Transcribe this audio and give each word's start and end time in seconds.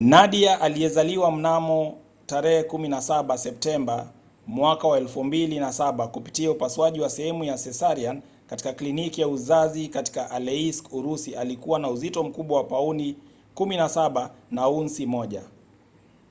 nadia 0.03 0.61
aliyezaliwa 0.61 1.31
mnamo 1.31 1.97
17 2.27 3.37
septemba 3.37 4.07
2007 4.55 6.07
kupitia 6.07 6.51
upasuaji 6.51 7.01
wa 7.01 7.09
sehemu 7.09 7.43
ya 7.43 7.57
cesarean 7.57 8.21
katika 8.47 8.73
kliniki 8.73 9.21
ya 9.21 9.27
uzazi 9.27 9.87
katika 9.87 10.31
aleisk 10.31 10.93
urusi 10.93 11.35
alikuwa 11.35 11.79
na 11.79 11.89
uzito 11.89 12.23
mkubwa 12.23 12.57
wa 12.57 12.63
pauni 12.63 13.15
17 13.55 14.29
na 14.51 14.61
aunsi 14.61 15.05
1 15.05 15.41